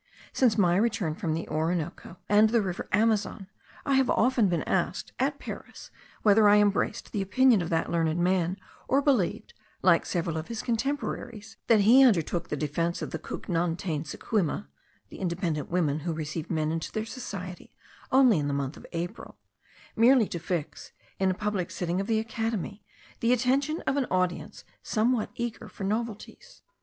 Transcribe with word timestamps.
Since 0.33 0.57
my 0.57 0.77
return 0.77 1.13
from 1.13 1.35
the 1.35 1.47
Orinoco 1.47 2.17
and 2.27 2.49
the 2.49 2.63
river 2.63 2.89
Amazon, 2.91 3.45
I 3.85 3.93
have 3.97 4.09
often 4.09 4.49
been 4.49 4.63
asked, 4.63 5.13
at 5.19 5.37
Paris, 5.37 5.91
whether 6.23 6.49
I 6.49 6.55
embraced 6.57 7.11
the 7.11 7.21
opinion 7.21 7.61
of 7.61 7.69
that 7.69 7.91
learned 7.91 8.17
man, 8.17 8.57
or 8.87 9.03
believed, 9.03 9.53
like 9.83 10.07
several 10.07 10.37
of 10.37 10.47
his 10.47 10.63
contemporaries, 10.63 11.57
that 11.67 11.81
he 11.81 12.03
undertook 12.03 12.49
the 12.49 12.57
defence 12.57 13.03
of 13.03 13.11
the 13.11 13.19
Cougnantainsecouima 13.19 14.65
(the 15.09 15.19
independent 15.19 15.69
women 15.69 15.99
who 15.99 16.13
received 16.13 16.49
men 16.49 16.71
into 16.71 16.91
their 16.91 17.05
society 17.05 17.75
only 18.11 18.39
in 18.39 18.47
the 18.47 18.55
month 18.55 18.75
of 18.77 18.87
April), 18.93 19.37
merely 19.95 20.27
to 20.29 20.39
fix, 20.39 20.93
in 21.19 21.29
a 21.29 21.35
public 21.35 21.69
sitting 21.69 22.01
of 22.01 22.07
the 22.07 22.17
Academy, 22.17 22.83
the 23.19 23.31
attention 23.33 23.81
of 23.81 23.97
an 23.97 24.05
audience 24.09 24.63
somewhat 24.81 25.29
eager 25.35 25.69
for 25.69 25.83
novelties. 25.83 26.63